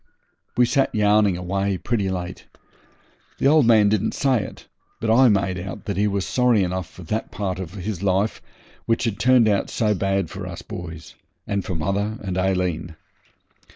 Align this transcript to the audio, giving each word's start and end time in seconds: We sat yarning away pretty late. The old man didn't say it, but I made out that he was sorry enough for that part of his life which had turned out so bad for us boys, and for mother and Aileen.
We 0.57 0.65
sat 0.65 0.95
yarning 0.95 1.37
away 1.37 1.77
pretty 1.77 2.09
late. 2.09 2.47
The 3.37 3.45
old 3.45 3.67
man 3.67 3.87
didn't 3.87 4.15
say 4.15 4.41
it, 4.43 4.67
but 4.99 5.11
I 5.11 5.29
made 5.29 5.59
out 5.59 5.85
that 5.85 5.95
he 5.95 6.07
was 6.07 6.25
sorry 6.25 6.63
enough 6.63 6.89
for 6.89 7.03
that 7.03 7.29
part 7.29 7.59
of 7.59 7.75
his 7.75 8.01
life 8.01 8.41
which 8.87 9.03
had 9.03 9.19
turned 9.19 9.47
out 9.47 9.69
so 9.69 9.93
bad 9.93 10.27
for 10.31 10.47
us 10.47 10.63
boys, 10.63 11.13
and 11.45 11.63
for 11.63 11.75
mother 11.75 12.17
and 12.23 12.35
Aileen. 12.35 12.95